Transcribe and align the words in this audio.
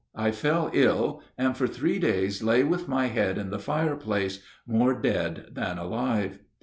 I 0.15 0.31
fell 0.31 0.71
ill, 0.73 1.21
and 1.37 1.55
for 1.55 1.67
three 1.67 1.99
days 1.99 2.41
lay 2.41 2.63
with 2.63 2.87
my 2.87 3.05
head 3.05 3.37
in 3.37 3.51
the 3.51 3.59
fireplace, 3.59 4.39
more 4.65 4.99
dead 4.99 5.49
than 5.51 5.77
alive. 5.77 6.39